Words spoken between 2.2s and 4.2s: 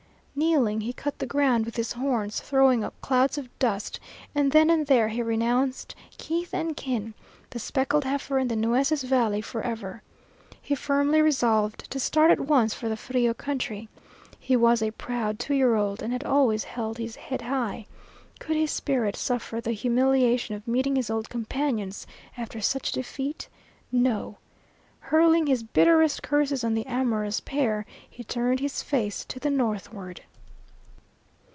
throwing up clouds of dust,